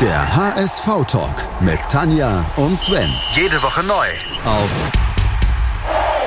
[0.00, 3.08] Der HSV-Talk mit Tanja und Sven.
[3.36, 4.06] Jede Woche neu.
[4.44, 4.68] Auf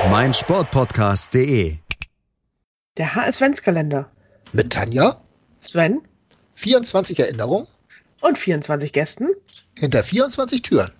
[0.09, 1.75] meinsportpodcast.de.
[2.95, 4.09] Der HS-Ventskalender.
[4.53, 5.21] Mit Tanja,
[5.59, 6.01] Sven
[6.55, 7.67] 24 Erinnerungen
[8.22, 9.28] und 24 Gästen.
[9.78, 10.94] hinter 24 Türen.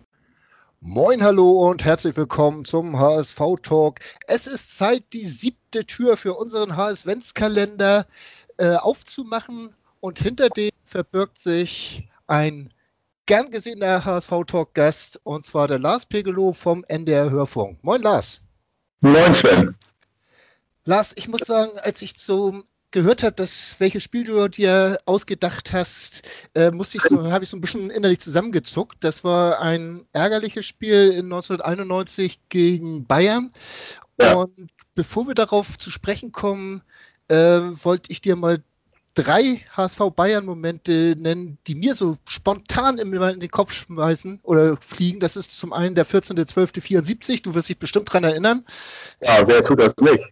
[0.82, 4.00] Moin, hallo und herzlich willkommen zum HSV Talk.
[4.28, 8.06] Es ist Zeit, die siebte Tür für unseren HS-Ventskalender
[8.58, 12.74] äh, aufzumachen und hinter dem verbirgt sich ein
[13.26, 17.84] gern gesehener HSV-Talk-Gast und zwar der Lars Pegelow vom NDR Hörfunk.
[17.84, 18.42] Moin, Lars.
[19.02, 19.76] Moin Sven.
[20.86, 25.74] Lars, ich muss sagen, als ich so gehört habe, dass welches Spiel du dir ausgedacht
[25.74, 26.24] hast,
[26.56, 29.04] äh, musste ich so, habe ich so ein bisschen innerlich zusammengezuckt.
[29.04, 33.52] Das war ein ärgerliches Spiel in 1991 gegen Bayern.
[34.20, 34.36] Ja.
[34.36, 36.82] Und bevor wir darauf zu sprechen kommen,
[37.28, 38.64] äh, wollte ich dir mal
[39.18, 45.20] drei HSV Bayern Momente nennen, die mir so spontan in den Kopf schmeißen oder fliegen.
[45.20, 48.64] Das ist zum einen der 14.12.74, du wirst dich bestimmt dran erinnern.
[49.22, 50.24] Ja, wer tut das nicht?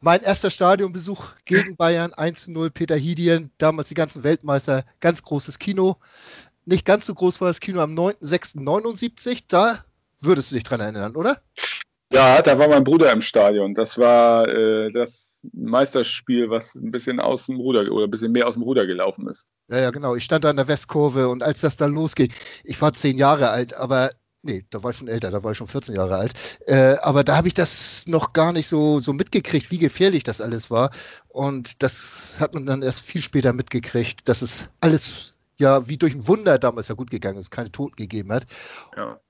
[0.00, 5.96] Mein erster Stadionbesuch gegen Bayern 1-0, Peter Hidien, damals die ganzen Weltmeister, ganz großes Kino.
[6.64, 9.84] Nicht ganz so groß war das Kino am 9.6.79, da
[10.20, 11.40] würdest du dich dran erinnern, oder?
[12.12, 13.74] Ja, da war mein Bruder im Stadion.
[13.74, 18.46] Das war äh, das Meisterspiel, was ein bisschen aus dem Ruder oder ein bisschen mehr
[18.46, 19.46] aus dem Ruder gelaufen ist.
[19.68, 20.14] Ja, ja, genau.
[20.14, 22.32] Ich stand da an der Westkurve und als das dann losging,
[22.64, 24.10] ich war zehn Jahre alt, aber
[24.42, 26.32] nee, da war ich schon älter, da war ich schon 14 Jahre alt.
[26.66, 30.40] Äh, aber da habe ich das noch gar nicht so, so mitgekriegt, wie gefährlich das
[30.40, 30.90] alles war.
[31.28, 36.14] Und das hat man dann erst viel später mitgekriegt, dass es alles ja wie durch
[36.14, 38.44] ein Wunder damals ja gut gegangen ist, keine Toten gegeben hat.
[38.96, 39.20] Ja.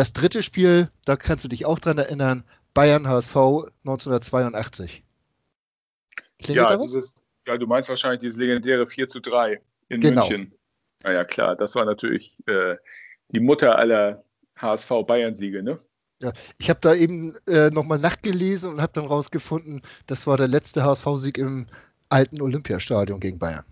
[0.00, 3.36] Das dritte Spiel, da kannst du dich auch dran erinnern, Bayern HSV
[3.84, 5.04] 1982.
[6.38, 7.14] Klingelt Ja, dieses,
[7.46, 10.26] ja, du meinst wahrscheinlich dieses legendäre 4 zu 3 in Genau.
[10.26, 10.54] München.
[11.02, 12.76] Naja, klar, das war natürlich äh,
[13.32, 14.24] die Mutter aller
[14.56, 15.76] HSV-Bayern-Siege, ne?
[16.58, 20.82] Ich habe da eben äh, nochmal nachgelesen und habe dann rausgefunden, das war der letzte
[20.82, 21.66] HSV-Sieg im
[22.08, 23.66] alten Olympiastadion gegen Bayern.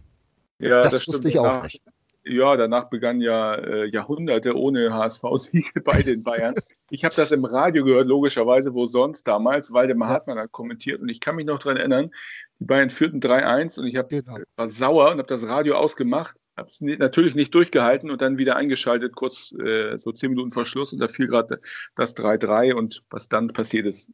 [0.59, 1.25] Ja, das wusste stimmt.
[1.27, 1.83] ich auch Danach- nicht.
[2.25, 6.55] Ja, danach begannen ja äh, Jahrhunderte ohne HSV-Siege bei den Bayern.
[6.91, 9.73] Ich habe das im Radio gehört, logischerweise, wo sonst damals.
[9.73, 10.09] Waldemar.
[10.11, 12.11] Hartmann hat kommentiert und ich kann mich noch daran erinnern,
[12.59, 14.39] die Bayern führten 3-1 und ich hab, Genau.
[14.56, 18.56] war sauer und habe das Radio ausgemacht, habe es natürlich nicht durchgehalten und dann wieder
[18.56, 21.61] eingeschaltet, kurz äh, so zehn Minuten vor Schluss und da fiel gerade
[21.95, 24.11] das 3-3 und was dann passiert ist,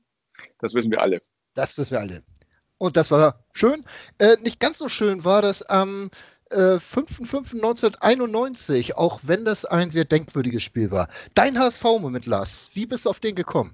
[0.58, 1.20] das wissen wir alle.
[1.54, 2.22] Das wissen wir alle.
[2.78, 3.84] Und das war schön.
[4.18, 6.10] Äh, nicht ganz so schön war das am
[6.54, 11.08] äh, 5.5.1991, auch wenn das ein sehr denkwürdiges Spiel war.
[11.34, 13.72] Dein HSV-Moment, Lars, wie bist du auf den gekommen?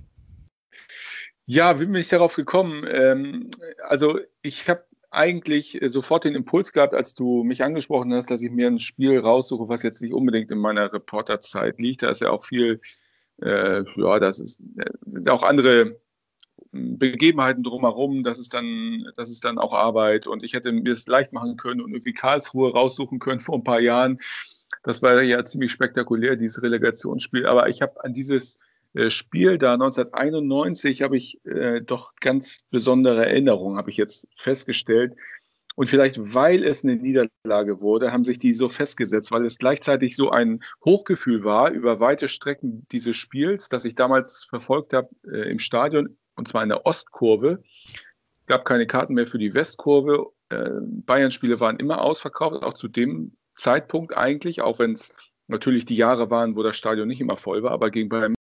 [1.46, 2.86] Ja, wie bin ich darauf gekommen?
[2.88, 3.50] Ähm,
[3.88, 8.42] also ich habe eigentlich äh, sofort den Impuls gehabt, als du mich angesprochen hast, dass
[8.42, 12.02] ich mir ein Spiel raussuche, was jetzt nicht unbedingt in meiner Reporterzeit liegt.
[12.02, 12.80] Da ist ja auch viel,
[13.42, 16.00] äh, ja, das ist äh, auch andere
[16.72, 21.06] Begebenheiten drumherum, das ist dann, das ist dann auch Arbeit und ich hätte mir es
[21.06, 24.18] leicht machen können und irgendwie Karlsruhe raussuchen können vor ein paar Jahren.
[24.84, 27.46] Das war ja ziemlich spektakulär, dieses Relegationsspiel.
[27.46, 28.58] Aber ich habe an dieses
[28.94, 35.14] äh, Spiel da 1991 habe ich äh, doch ganz besondere Erinnerungen, habe ich jetzt festgestellt.
[35.76, 40.14] Und vielleicht, weil es eine Niederlage wurde, haben sich die so festgesetzt, weil es gleichzeitig
[40.14, 45.50] so ein Hochgefühl war über weite Strecken dieses Spiels, das ich damals verfolgt habe äh,
[45.50, 47.62] im Stadion, und zwar in der Ostkurve.
[47.62, 50.32] Es gab keine Karten mehr für die Westkurve.
[50.48, 55.12] Äh, Bayern-Spiele waren immer ausverkauft, auch zu dem Zeitpunkt eigentlich, auch wenn es
[55.48, 58.34] natürlich die Jahre waren, wo das Stadion nicht immer voll war, aber gegen Bayern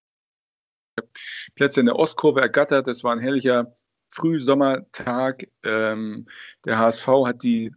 [1.56, 2.88] Plätze in der Ostkurve ergattert.
[2.88, 3.74] Es war ein herrlicher
[4.10, 5.48] Frühsommertag.
[5.64, 6.28] Ähm,
[6.66, 7.72] der HSV hat die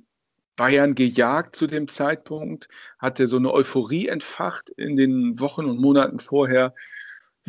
[0.56, 6.18] Bayern gejagt zu dem Zeitpunkt, hatte so eine Euphorie entfacht in den Wochen und Monaten
[6.18, 6.74] vorher.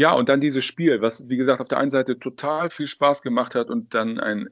[0.02, 3.22] Ja, und dann dieses Spiel, was, wie gesagt, auf der einen Seite total viel Spaß
[3.22, 4.50] gemacht hat und dann ein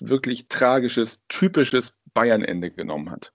[0.00, 3.34] wirklich tragisches, typisches Bayern-Ende genommen hat.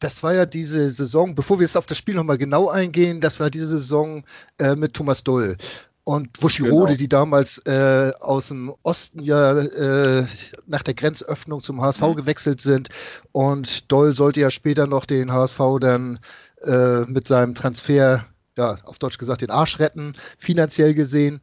[0.00, 3.40] Das war ja diese Saison, bevor wir jetzt auf das Spiel nochmal genau eingehen, das
[3.40, 4.24] war diese Saison
[4.58, 5.56] äh, mit Thomas Doll.
[6.04, 6.98] Und Wuschirode, Genau.
[6.98, 10.26] die damals äh, aus dem Osten ja äh,
[10.66, 12.16] nach der Grenzöffnung zum HSV Mhm.
[12.16, 12.90] gewechselt sind.
[13.32, 16.18] Und Doll sollte ja später noch den HSV dann
[16.62, 18.26] äh, mit seinem Transfer,
[18.58, 21.40] ja, auf Deutsch gesagt, den Arsch retten, finanziell gesehen.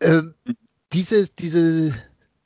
[0.00, 0.34] Ähm,
[0.92, 1.94] diese diese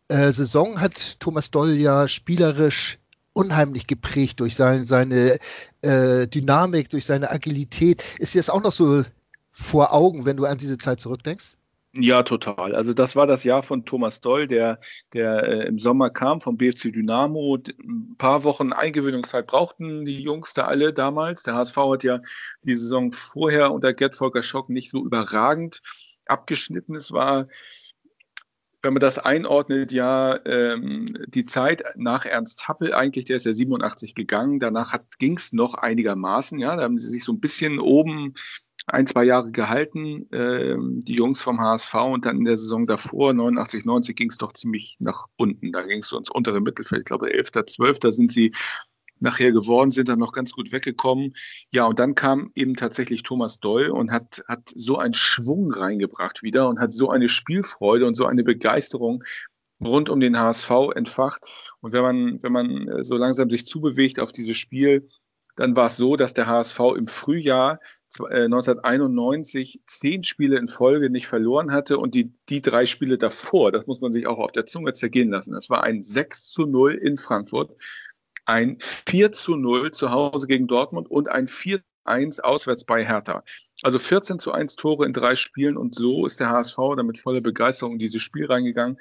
[0.08, 2.98] äh, Saison hat Thomas Doll ja spielerisch
[3.32, 5.38] unheimlich geprägt durch sein, seine
[5.82, 8.02] äh, Dynamik, durch seine Agilität.
[8.18, 9.02] Ist dir das auch noch so
[9.50, 11.56] vor Augen, wenn du an diese Zeit zurückdenkst?
[11.96, 12.75] Ja, total.
[12.75, 14.79] Also das war das Jahr von Thomas Doll, der,
[15.12, 17.56] der äh, im Sommer kam vom BFC Dynamo.
[17.56, 21.44] Ein paar Wochen Eingewöhnungszeit brauchten die Jungs da alle damals.
[21.44, 22.20] Der HSV hat ja
[22.64, 25.82] die Saison vorher unter Gerd Volker Schock nicht so überragend
[26.26, 26.96] abgeschnitten.
[26.96, 27.46] Es war,
[28.82, 33.52] wenn man das einordnet, ja ähm, die Zeit nach Ernst Happel eigentlich, der ist ja
[33.52, 34.58] 87 gegangen.
[34.58, 36.58] Danach ging es noch einigermaßen.
[36.58, 38.35] Ja, da haben sie sich so ein bisschen oben
[38.86, 43.32] ein, zwei Jahre gehalten, äh, die Jungs vom HSV und dann in der Saison davor,
[43.32, 45.72] 89, 90, ging es doch ziemlich nach unten.
[45.72, 47.00] Da ging es so ins untere Mittelfeld.
[47.00, 47.98] Ich glaube, 11., 12.
[48.10, 48.52] sind sie
[49.20, 51.32] nachher geworden, sind dann noch ganz gut weggekommen.
[51.70, 56.42] Ja, und dann kam eben tatsächlich Thomas Doll und hat, hat so einen Schwung reingebracht
[56.42, 59.25] wieder und hat so eine Spielfreude und so eine Begeisterung
[59.82, 61.42] rund um den HSV entfacht.
[61.81, 65.06] Und wenn man, wenn man äh, so langsam sich zubewegt auf dieses Spiel,
[65.56, 67.81] dann war es so, dass der HSV im Frühjahr
[68.19, 73.72] 1991 äh, zehn Spiele in Folge nicht verloren hatte und die, die drei Spiele davor,
[73.72, 75.52] das muss man sich auch auf der Zunge zergehen lassen.
[75.52, 77.72] Das war ein 6 zu 0 in Frankfurt,
[78.44, 83.05] ein 4 zu 0 zu Hause gegen Dortmund und ein 4 zu 1 auswärts bei
[83.05, 83.43] Hertha.
[83.82, 87.40] Also 14 zu 1 Tore in drei Spielen und so ist der HSV damit voller
[87.40, 88.99] Begeisterung in dieses Spiel reingegangen.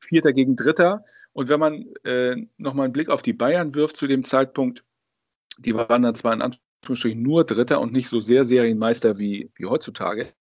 [0.00, 1.02] Vierter gegen Dritter.
[1.32, 4.84] Und wenn man äh, nochmal einen Blick auf die Bayern wirft zu dem Zeitpunkt,
[5.58, 6.42] die waren dann zwar in
[6.82, 10.32] Anführungsstrichen nur Dritter und nicht so sehr Serienmeister wie, wie heutzutage,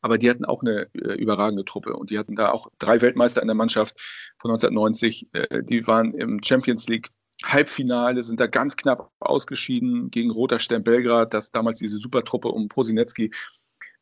[0.00, 3.40] aber die hatten auch eine äh, überragende Truppe und die hatten da auch drei Weltmeister
[3.40, 3.94] in der Mannschaft
[4.38, 5.28] von 1990.
[5.32, 7.10] Äh, die waren im Champions League
[7.44, 12.68] Halbfinale, sind da ganz knapp ausgeschieden gegen Roter Stern Belgrad, das damals diese Supertruppe um
[12.68, 13.30] Prosinecki.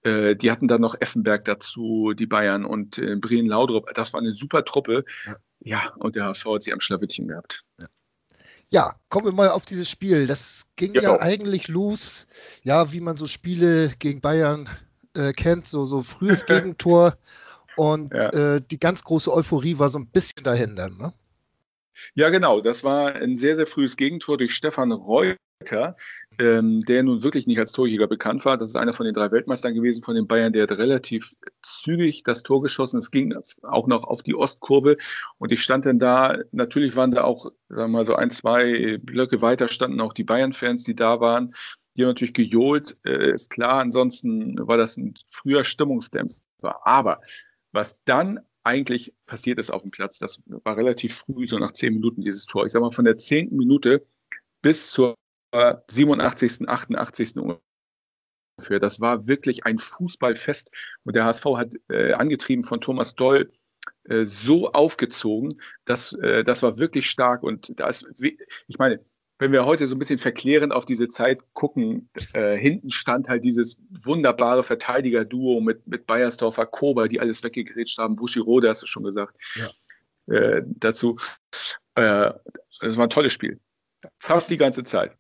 [0.02, 3.92] Äh, die hatten dann noch Effenberg dazu, die Bayern und äh, Brien Laudrup.
[3.94, 5.04] Das war eine super Truppe.
[5.26, 5.36] Ja.
[5.60, 7.64] ja, und der HSV hat sie am Schlawittchen gehabt.
[7.78, 7.86] Ja.
[8.72, 10.26] Ja, kommen wir mal auf dieses Spiel.
[10.26, 11.12] Das ging genau.
[11.12, 12.26] ja eigentlich los,
[12.62, 14.66] ja, wie man so Spiele gegen Bayern
[15.14, 17.19] äh, kennt, so, so frühes Gegentor.
[17.76, 18.28] Und ja.
[18.30, 20.88] äh, die ganz große Euphorie war so ein bisschen dahinter.
[20.88, 21.12] Ne?
[22.14, 22.62] Ja, genau.
[22.62, 24.90] Das war ein sehr, sehr frühes Gegentor durch Stefan
[25.62, 25.97] Reuter
[26.38, 28.56] ähm, der nun wirklich nicht als Torjäger bekannt war.
[28.56, 32.23] Das ist einer von den drei Weltmeistern gewesen von den Bayern, der hat relativ zügig
[32.25, 32.99] das Tor geschossen.
[32.99, 34.97] Es ging auch noch auf die Ostkurve
[35.38, 38.99] und ich stand dann da, natürlich waren da auch, sagen wir mal, so ein, zwei
[38.99, 41.55] Blöcke weiter standen auch die Bayern-Fans, die da waren.
[41.97, 43.81] Die haben natürlich gejohlt, äh, ist klar.
[43.81, 46.41] Ansonsten war das ein früher Stimmungsdämpfer.
[46.85, 47.20] Aber
[47.73, 51.93] was dann eigentlich passiert ist auf dem Platz, das war relativ früh, so nach zehn
[51.94, 52.64] Minuten dieses Tor.
[52.64, 54.06] Ich sag mal, von der zehnten Minute
[54.62, 55.17] bis zur
[55.52, 57.37] 87., 88.
[57.37, 58.78] ungefähr.
[58.78, 60.72] Das war wirklich ein Fußballfest
[61.04, 63.50] und der HSV hat äh, angetrieben von Thomas Doll
[64.04, 69.00] äh, so aufgezogen, dass äh, das war wirklich stark und da ist, ich meine,
[69.38, 73.43] wenn wir heute so ein bisschen verklärend auf diese Zeit gucken, äh, hinten stand halt
[73.43, 79.02] dieses wunderbare Verteidiger-Duo mit, mit Bayersdorfer, Kober, die alles weggegrätscht haben, Wushirode, hast du schon
[79.02, 80.34] gesagt, ja.
[80.34, 81.16] äh, dazu.
[81.96, 82.31] Äh,
[82.82, 83.58] es war ein tolles Spiel.
[84.19, 85.16] Fast die ganze Zeit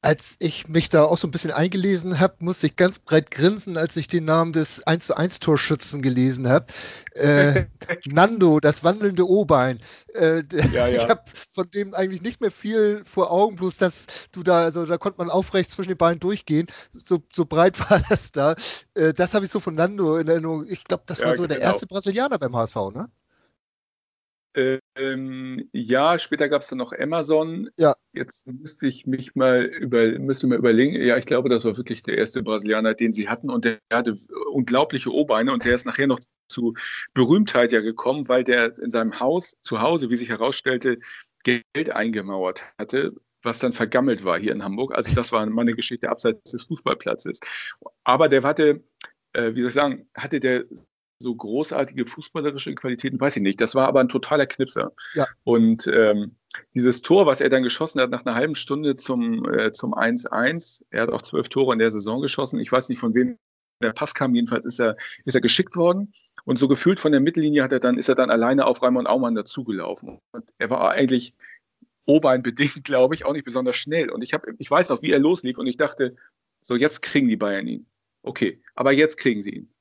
[0.00, 3.76] als ich mich da auch so ein bisschen eingelesen habe, musste ich ganz breit grinsen,
[3.76, 6.66] als ich den Namen des 1 zu 1 Torschützen gelesen habe.
[7.14, 7.64] Äh,
[8.04, 9.78] Nando, das wandelnde O-Bein.
[10.14, 10.88] Äh, ja, ja.
[10.88, 14.86] Ich habe von dem eigentlich nicht mehr viel vor Augen, bloß dass du da, also
[14.86, 16.68] da konnte man aufrecht zwischen den Beinen durchgehen.
[16.92, 18.54] So, so breit war das da.
[18.94, 20.64] Äh, das habe ich so von Nando in Erinnerung.
[20.68, 21.54] Ich glaube, das war so genau.
[21.54, 23.10] der erste Brasilianer beim HSV, ne?
[24.96, 27.70] Ähm, ja, später gab es dann noch Amazon.
[27.76, 27.94] Ja.
[28.12, 31.00] Jetzt müsste ich mich mal über, müsste mal überlegen.
[31.00, 34.14] Ja, ich glaube, das war wirklich der erste Brasilianer, den sie hatten und der hatte
[34.50, 36.74] unglaubliche O-Beine und der ist nachher noch zu
[37.14, 40.98] Berühmtheit ja gekommen, weil der in seinem Haus zu Hause, wie sich herausstellte,
[41.44, 43.12] Geld eingemauert hatte,
[43.42, 44.94] was dann vergammelt war hier in Hamburg.
[44.94, 47.38] Also das war meine Geschichte abseits des Fußballplatzes.
[48.04, 48.82] Aber der hatte,
[49.34, 50.64] äh, wie soll ich sagen, hatte der
[51.20, 53.60] so großartige fußballerische Qualitäten, weiß ich nicht.
[53.60, 54.92] Das war aber ein totaler Knipser.
[55.14, 55.26] Ja.
[55.44, 56.36] Und ähm,
[56.74, 60.84] dieses Tor, was er dann geschossen hat nach einer halben Stunde zum, äh, zum 1-1,
[60.90, 62.60] er hat auch zwölf Tore in der Saison geschossen.
[62.60, 63.36] Ich weiß nicht, von wem
[63.82, 64.34] der Pass kam.
[64.34, 66.12] Jedenfalls ist er, ist er geschickt worden.
[66.44, 69.08] Und so gefühlt von der Mittellinie hat er dann, ist er dann alleine auf Raimund
[69.08, 70.20] Aumann dazugelaufen.
[70.32, 71.34] Und er war eigentlich
[72.06, 74.10] Obein bedingt, glaube ich, auch nicht besonders schnell.
[74.10, 76.16] Und ich, hab, ich weiß noch, wie er loslief und ich dachte,
[76.60, 77.86] so jetzt kriegen die Bayern ihn.
[78.22, 79.72] Okay, aber jetzt kriegen sie ihn.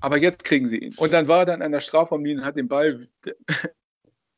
[0.00, 0.94] Aber jetzt kriegen sie ihn.
[0.96, 3.00] Und dann war er dann an der Strafraumlinie und hat den Ball,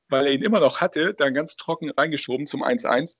[0.09, 3.17] weil er ihn immer noch hatte, dann ganz trocken reingeschoben zum 1-1.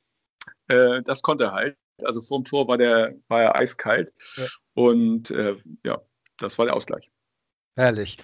[0.69, 1.77] Äh, das konnte er halt.
[2.03, 4.13] Also vor dem Tor war, der, war er eiskalt.
[4.37, 4.47] Ja.
[4.75, 6.01] Und äh, ja,
[6.39, 7.11] das war der Ausgleich.
[7.77, 8.19] Herrlich.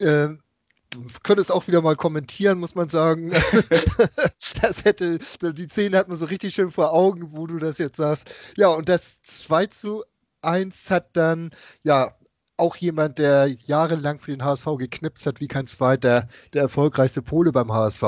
[0.00, 0.42] Ähm,
[0.90, 3.30] du könntest auch wieder mal kommentieren, muss man sagen.
[4.62, 7.96] das hätte, die Szene hat man so richtig schön vor Augen, wo du das jetzt
[7.96, 8.28] sagst.
[8.56, 10.04] Ja, und das 2 zu
[10.42, 12.16] 1 hat dann, ja,
[12.62, 17.50] auch jemand, der jahrelang für den HSV geknipst hat, wie kein zweiter, der erfolgreichste Pole
[17.50, 18.04] beim HSV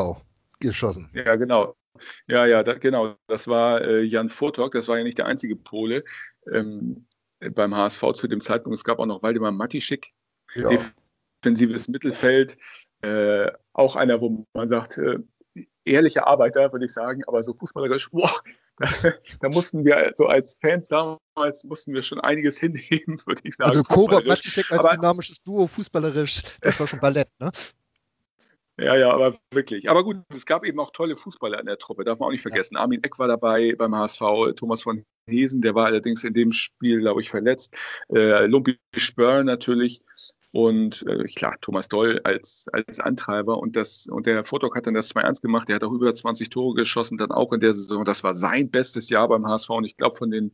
[0.61, 1.11] geschossen.
[1.13, 1.75] Ja, genau.
[2.29, 3.17] Ja, ja, da, genau.
[3.27, 6.05] Das war äh, Jan Furtok, das war ja nicht der einzige Pole
[6.53, 7.07] ähm,
[7.41, 8.79] beim HSV zu dem Zeitpunkt.
[8.79, 10.13] Es gab auch noch Waldemar Matischik,
[10.55, 10.71] ja.
[11.43, 12.57] defensives Mittelfeld.
[13.03, 15.19] Äh, auch einer, wo man sagt, äh,
[15.85, 18.31] ehrlicher Arbeiter, würde ich sagen, aber so fußballerisch, boah,
[19.41, 23.71] da, mussten wir so als Fans damals mussten wir schon einiges hinheben, würde ich sagen.
[23.71, 27.51] Also und Matischek als aber, dynamisches Duo, fußballerisch, das war schon Ballett, ne?
[28.77, 29.89] Ja, ja, aber wirklich.
[29.89, 32.43] Aber gut, es gab eben auch tolle Fußballer in der Truppe, darf man auch nicht
[32.43, 32.75] vergessen.
[32.75, 32.81] Ja.
[32.81, 34.21] Armin Eck war dabei beim HSV,
[34.57, 37.77] Thomas von Hesen, der war allerdings in dem Spiel, glaube ich, verletzt.
[38.13, 40.03] Äh, Lumpi Spör natürlich.
[40.55, 44.95] Und äh, klar, Thomas Doll als, als Antreiber und, das, und der Fotok hat dann
[44.95, 45.69] das 2-1 gemacht.
[45.69, 48.05] Der hat auch über 20 Tore geschossen, dann auch in der Saison.
[48.05, 50.53] Das war sein bestes Jahr beim HSV und ich glaube, von den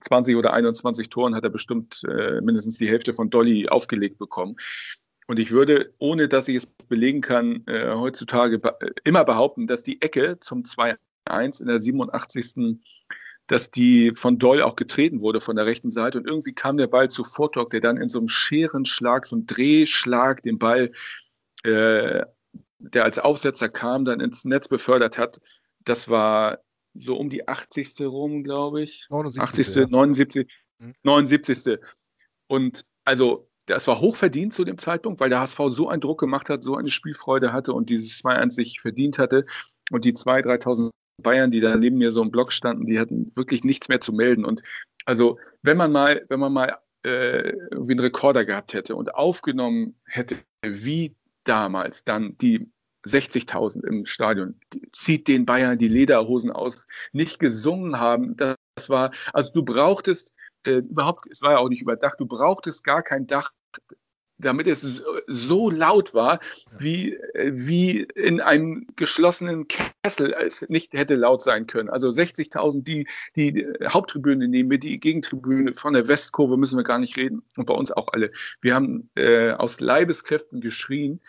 [0.00, 4.56] 20 oder 21 Toren hat er bestimmt äh, mindestens die Hälfte von Dolly aufgelegt bekommen.
[5.26, 9.82] Und ich würde, ohne dass ich es belegen kann, äh, heutzutage be immer behaupten, dass
[9.82, 12.78] die Ecke zum 2-1 in der 87.
[13.46, 16.18] dass die von Doll auch getreten wurde von der rechten Seite.
[16.18, 19.46] Und irgendwie kam der Ball zu Fortok, der dann in so einem Scherenschlag, so einem
[19.46, 20.92] Drehschlag den Ball,
[21.62, 22.22] äh,
[22.78, 25.40] der als Aufsetzer kam, dann ins Netz befördert hat.
[25.84, 26.58] Das war
[26.94, 28.00] so um die 80.
[28.02, 29.06] rum, glaube ich.
[29.10, 29.42] 79.
[29.42, 29.74] 80.
[29.74, 29.86] Ja.
[29.88, 30.52] 79.
[31.02, 31.78] 79.
[32.46, 36.50] Und also das war hochverdient zu dem Zeitpunkt, weil der HSV so einen Druck gemacht
[36.50, 39.46] hat, so eine Spielfreude hatte und dieses 2-1 sich verdient hatte.
[39.90, 40.90] Und die 2.000, 3.000
[41.22, 44.12] Bayern, die da neben mir so im Block standen, die hatten wirklich nichts mehr zu
[44.12, 44.44] melden.
[44.44, 44.62] Und
[45.04, 49.94] also, wenn man mal, wenn man mal äh, irgendwie einen Rekorder gehabt hätte und aufgenommen
[50.06, 52.70] hätte, wie damals dann die
[53.06, 54.58] 60.000 im Stadion,
[54.92, 58.36] zieht den Bayern die Lederhosen aus, nicht gesungen haben.
[58.36, 58.56] Das
[58.88, 60.32] war, also du brauchtest
[60.64, 63.52] äh, überhaupt, es war ja auch nicht überdacht, du brauchtest gar kein Dach,
[64.44, 66.40] damit es so laut war,
[66.78, 71.88] wie, äh, wie in einem geschlossenen Kessel es nicht hätte laut sein können.
[71.88, 76.98] Also 60.000, die, die Haupttribüne nehmen wir, die Gegentribüne von der Westkurve müssen wir gar
[76.98, 77.42] nicht reden.
[77.56, 78.30] Und bei uns auch alle.
[78.60, 81.20] Wir haben äh, aus Leibeskräften geschrien,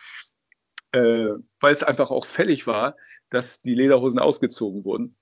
[0.91, 1.29] äh,
[1.59, 2.95] weil es einfach auch fällig war,
[3.29, 5.15] dass die Lederhosen ausgezogen wurden.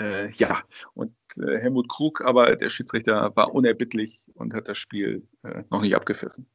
[0.00, 0.62] Äh, ja,
[0.94, 5.82] und äh, Helmut Krug, aber der Schiedsrichter war unerbittlich und hat das Spiel äh, noch
[5.82, 6.48] nicht abgepfiffen.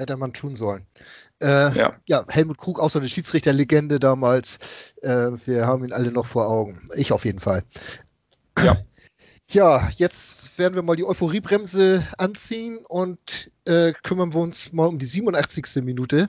[0.00, 0.86] Hätte man tun sollen.
[1.42, 1.94] Äh, ja.
[2.06, 2.24] ja.
[2.26, 4.58] Helmut Krug, auch so eine Schiedsrichterlegende damals.
[5.02, 6.88] Äh, wir haben ihn alle noch vor Augen.
[6.96, 7.64] Ich auf jeden Fall.
[8.58, 8.78] Ja.
[9.52, 15.00] Ja, jetzt werden wir mal die Euphoriebremse anziehen und äh, kümmern wir uns mal um
[15.00, 15.82] die 87.
[15.82, 16.28] Minute.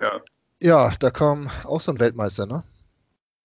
[0.00, 0.22] Ja.
[0.62, 2.64] Ja, da kam auch so ein Weltmeister, ne?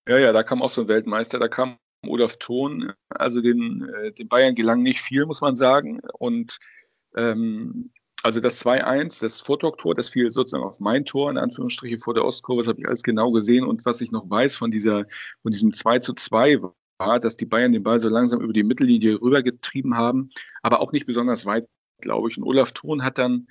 [0.08, 1.38] Ja, ja, da kam auch so ein Weltmeister.
[1.38, 2.94] Da kam Olaf Thon.
[3.10, 6.00] Also den, äh, den Bayern gelang nicht viel, muss man sagen.
[6.13, 6.58] Und
[7.17, 7.91] ähm,
[8.24, 12.26] also das 2-1, das Vortok-Tor, das fiel sozusagen auf mein Tor, in Anführungsstrichen vor der
[12.26, 13.64] Ostkurve, das habe ich alles genau gesehen.
[13.64, 15.06] Und was ich noch weiß von, dieser,
[15.42, 16.62] von diesem 2 zu 2
[17.00, 20.30] war, dass die Bayern den Ball so langsam über die Mittellinie rübergetrieben haben,
[20.62, 21.68] aber auch nicht besonders weit,
[22.02, 22.38] glaube ich.
[22.38, 23.48] Und Olaf Thon hat dann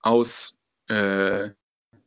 [0.00, 0.54] aus
[0.88, 1.50] äh,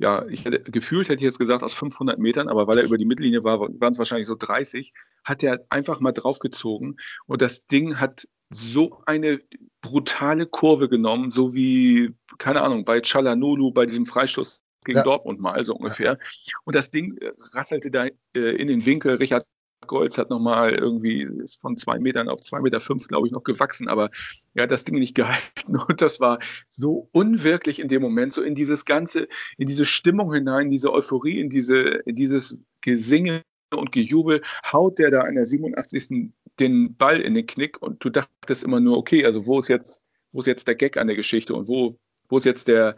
[0.01, 2.97] ja, ich hätte, gefühlt hätte ich jetzt gesagt aus 500 Metern, aber weil er über
[2.97, 7.67] die Mittellinie war, waren es wahrscheinlich so 30, hat er einfach mal draufgezogen und das
[7.67, 9.41] Ding hat so eine
[9.81, 15.03] brutale Kurve genommen, so wie, keine Ahnung, bei Chalanolu, bei diesem Freistoß gegen ja.
[15.03, 16.17] Dortmund mal, so ungefähr.
[16.65, 18.05] Und das Ding äh, rasselte da
[18.35, 19.15] äh, in den Winkel.
[19.15, 19.45] Richard
[19.87, 23.43] Golds hat nochmal irgendwie, ist von zwei Metern auf zwei Meter fünf, glaube ich, noch
[23.43, 24.09] gewachsen, aber
[24.53, 26.39] er hat das Ding nicht gehalten und das war
[26.69, 29.27] so unwirklich in dem Moment, so in dieses ganze,
[29.57, 34.41] in diese Stimmung hinein, diese Euphorie, in diese, in dieses Gesinge und Gejubel,
[34.71, 36.31] haut der da in der 87.
[36.59, 40.01] den Ball in den Knick und du dachtest immer nur, okay, also wo ist jetzt,
[40.31, 41.97] wo ist jetzt der Gag an der Geschichte und wo,
[42.29, 42.95] wo ist jetzt der,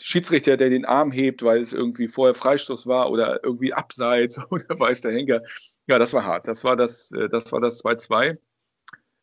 [0.00, 4.78] Schiedsrichter, der den Arm hebt, weil es irgendwie vorher Freistoß war oder irgendwie abseits oder
[4.78, 5.42] weiß der Henker.
[5.86, 6.48] Ja, das war hart.
[6.48, 8.38] Das war das, äh, das war das 2-2.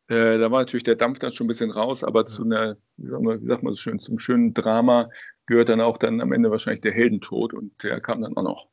[0.07, 3.09] Äh, da war natürlich der Dampf dann schon ein bisschen raus, aber zu einer, wie
[3.09, 5.09] sagt man, wie sagt man so schön, zum schönen Drama
[5.45, 8.67] gehört dann auch dann am Ende wahrscheinlich der Heldentod und der kam dann auch noch.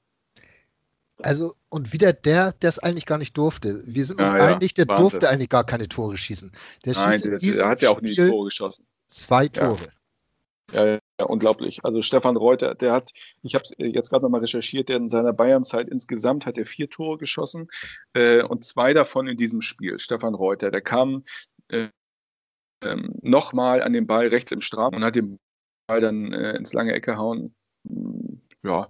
[1.23, 3.83] Also, und wieder der, der es eigentlich gar nicht durfte.
[3.85, 5.03] Wir sind uns ja, einig, der Wahnsinn.
[5.03, 6.53] durfte eigentlich gar keine Tore schießen.
[6.85, 8.87] Der, Nein, der, der hat ja auch nie Tore geschossen.
[9.09, 9.89] Zwei Tore.
[10.73, 10.87] Ja.
[10.87, 11.85] ja, ja, unglaublich.
[11.85, 15.89] Also Stefan Reuter, der hat, ich habe jetzt gerade nochmal recherchiert, der in seiner Bayernzeit
[15.89, 17.69] insgesamt hat er vier Tore geschossen
[18.15, 19.99] äh, und zwei davon in diesem Spiel.
[19.99, 21.25] Stefan Reuter, der kam
[21.69, 21.89] äh,
[22.83, 25.41] ähm, nochmal an den Ball rechts im Strafraum und hat den
[25.89, 27.55] Ball dann äh, ins lange Ecke hauen.
[27.89, 28.89] Hm, ja,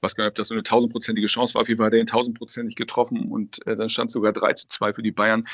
[0.00, 1.62] weiß gar nicht, ob das so eine tausendprozentige Chance war.
[1.62, 4.68] Auf jeden Fall hat er ihn tausendprozentig getroffen und äh, dann stand sogar 3 zu
[4.68, 5.46] 2 für die Bayern.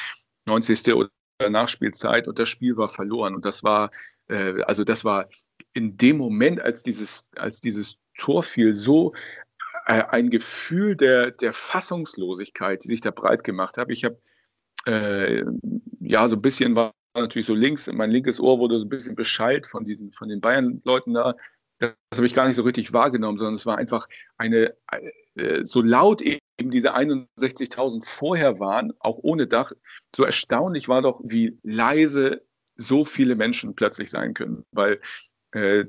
[0.47, 0.95] 90.
[0.95, 1.11] oder
[1.49, 3.35] Nachspielzeit und das Spiel war verloren.
[3.35, 3.91] Und das war,
[4.29, 5.29] äh, also das war
[5.73, 9.15] in dem Moment, als dieses, als dieses Tor fiel, so
[9.87, 13.91] äh, ein Gefühl der, der Fassungslosigkeit, die sich da breit gemacht hat.
[13.91, 14.19] Ich habe
[14.87, 15.45] äh,
[16.01, 19.15] ja so ein bisschen war natürlich so links, mein linkes Ohr wurde so ein bisschen
[19.15, 21.37] beschallt von diesen, von den Bayern-Leuten da.
[21.79, 24.75] Das habe ich gar nicht so richtig wahrgenommen, sondern es war einfach eine,
[25.35, 29.73] äh, so laut eben diese 61.000 vorher waren, auch ohne Dach,
[30.15, 32.43] so erstaunlich war doch, wie leise
[32.77, 35.01] so viele Menschen plötzlich sein können, weil
[35.53, 35.85] äh,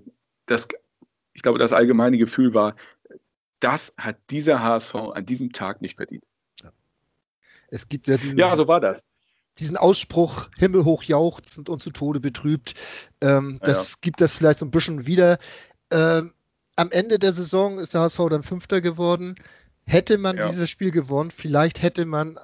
[0.46, 0.68] das,
[1.34, 2.76] ich glaube, das allgemeine Gefühl war,
[3.60, 6.24] das hat dieser HSV an diesem Tag nicht verdient.
[6.62, 6.72] Ja.
[7.70, 9.04] Es gibt ja dieses, Ja, so war das.
[9.58, 12.74] Diesen Ausspruch, himmelhoch jauchzend und zu Tode betrübt,
[13.22, 13.98] ähm, das ja.
[14.02, 15.40] gibt das vielleicht so ein bisschen wieder.
[15.92, 16.34] Ähm,
[16.76, 19.36] am Ende der Saison ist der HSV dann Fünfter geworden.
[19.86, 20.48] Hätte man ja.
[20.50, 22.40] dieses Spiel gewonnen, vielleicht hätte man,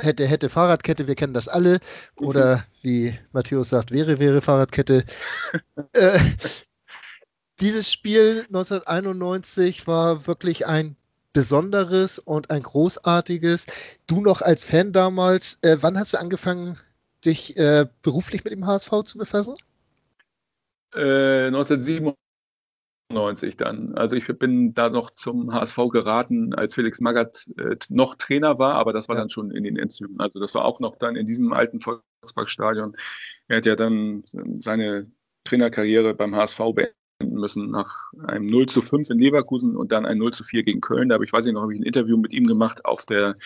[0.00, 1.78] hätte, hätte Fahrradkette, wir kennen das alle,
[2.16, 2.60] oder mhm.
[2.82, 5.04] wie Matthäus sagt, wäre, wäre Fahrradkette.
[5.92, 6.18] äh,
[7.60, 10.96] dieses Spiel 1991 war wirklich ein
[11.32, 13.66] besonderes und ein großartiges.
[14.06, 16.76] Du noch als Fan damals, äh, wann hast du angefangen,
[17.24, 19.54] dich äh, beruflich mit dem HSV zu befassen?
[20.94, 22.14] Äh, 1997
[23.12, 23.94] 96 dann.
[23.94, 28.74] Also ich bin da noch zum HSV geraten, als Felix Magath äh, noch Trainer war,
[28.74, 29.22] aber das war ja.
[29.22, 30.18] dann schon in den Endzügen.
[30.20, 32.96] Also das war auch noch dann in diesem alten Volksparkstadion.
[33.48, 34.24] Er hat ja dann
[34.60, 35.10] seine
[35.44, 36.94] Trainerkarriere beim HSV beenden
[37.34, 40.80] müssen nach einem 0 zu 5 in Leverkusen und dann ein 0 zu 4 gegen
[40.80, 41.08] Köln.
[41.08, 43.36] Da habe ich, weiß ich noch, habe ich ein Interview mit ihm gemacht auf der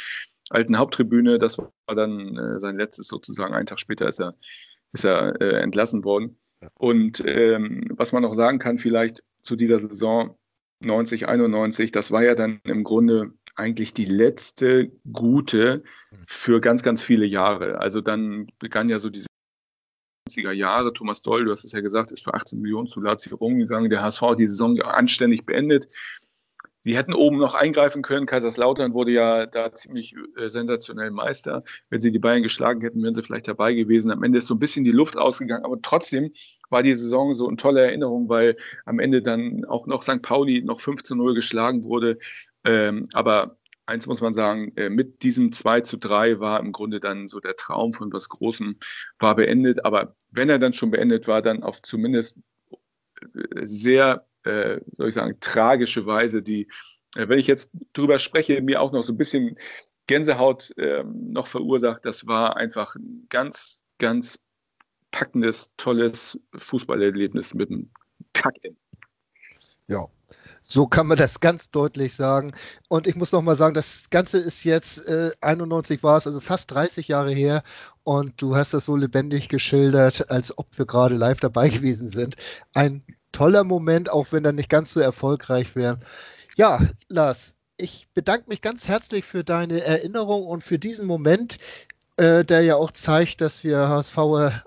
[0.50, 1.38] alten Haupttribüne.
[1.38, 3.54] Das war dann äh, sein letztes sozusagen.
[3.54, 4.34] Einen Tag später ist er,
[4.92, 6.38] ist er äh, entlassen worden.
[6.74, 10.36] Und ähm, was man noch sagen kann, vielleicht, zu dieser Saison
[10.80, 15.82] 90, 91, das war ja dann im Grunde eigentlich die letzte gute
[16.26, 17.80] für ganz, ganz viele Jahre.
[17.80, 19.26] Also dann begann ja so diese
[20.28, 20.92] 90er Jahre.
[20.92, 23.88] Thomas Doll, du hast es ja gesagt, ist für 18 Millionen zu Lazio rumgegangen.
[23.88, 25.86] Der HSV hat die Saison anständig beendet.
[26.86, 28.26] Sie hätten oben noch eingreifen können.
[28.26, 31.64] Kaiserslautern wurde ja da ziemlich äh, sensationell Meister.
[31.90, 34.12] Wenn sie die Bayern geschlagen hätten, wären sie vielleicht dabei gewesen.
[34.12, 35.64] Am Ende ist so ein bisschen die Luft ausgegangen.
[35.64, 36.30] Aber trotzdem
[36.70, 40.22] war die Saison so eine tolle Erinnerung, weil am Ende dann auch noch St.
[40.22, 42.18] Pauli noch 5 zu 0 geschlagen wurde.
[42.64, 47.00] Ähm, aber eins muss man sagen, äh, mit diesem 2 zu 3 war im Grunde
[47.00, 48.76] dann so der Traum von was Großem
[49.18, 49.84] war beendet.
[49.84, 52.36] Aber wenn er dann schon beendet war, dann auf zumindest
[53.34, 56.68] äh, sehr, äh, soll ich sagen, tragische Weise, die,
[57.14, 59.56] wenn ich jetzt drüber spreche, mir auch noch so ein bisschen
[60.06, 62.04] Gänsehaut ähm, noch verursacht.
[62.04, 64.38] Das war einfach ein ganz, ganz
[65.10, 67.90] packendes, tolles Fußballerlebnis mit einem
[68.32, 68.76] Kack-End.
[69.88, 70.06] Ja,
[70.62, 72.52] so kann man das ganz deutlich sagen.
[72.88, 76.40] Und ich muss noch mal sagen, das Ganze ist jetzt, äh, 91 war es, also
[76.40, 77.62] fast 30 Jahre her.
[78.02, 82.36] Und du hast das so lebendig geschildert, als ob wir gerade live dabei gewesen sind.
[82.74, 83.04] Ein
[83.36, 85.98] toller Moment, auch wenn er nicht ganz so erfolgreich wäre.
[86.56, 91.58] Ja, Lars, ich bedanke mich ganz herzlich für deine Erinnerung und für diesen Moment
[92.18, 94.16] äh, der ja auch zeigt, dass wir HSV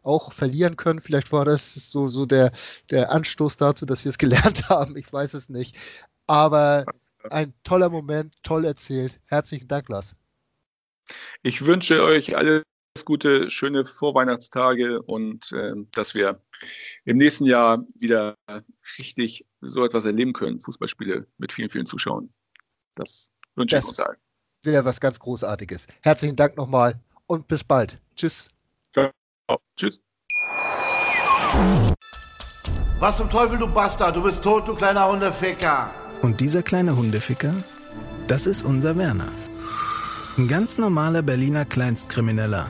[0.03, 0.99] auch verlieren können.
[0.99, 2.51] Vielleicht war das so, so der,
[2.91, 4.95] der Anstoß dazu, dass wir es gelernt haben.
[4.97, 5.75] Ich weiß es nicht.
[6.27, 6.85] Aber
[7.31, 9.19] ein toller Moment, toll erzählt.
[9.25, 10.15] Herzlichen Dank, Lars.
[11.41, 12.61] Ich wünsche euch alles
[13.05, 16.41] Gute, schöne Vorweihnachtstage und äh, dass wir
[17.05, 18.35] im nächsten Jahr wieder
[18.97, 20.59] richtig so etwas erleben können.
[20.59, 22.29] Fußballspiele mit vielen, vielen Zuschauern.
[22.95, 24.17] Das wünsche ich uns allen.
[24.63, 25.87] Wäre was ganz Großartiges.
[26.01, 27.99] Herzlichen Dank nochmal und bis bald.
[28.15, 28.49] Tschüss.
[28.93, 29.11] Ciao.
[29.77, 30.01] Tschüss.
[32.99, 34.15] Was zum Teufel, du Bastard?
[34.15, 35.93] Du bist tot, du kleiner Hundeficker.
[36.21, 37.55] Und dieser kleine Hundeficker,
[38.27, 39.27] das ist unser Werner.
[40.37, 42.69] Ein ganz normaler Berliner Kleinstkrimineller,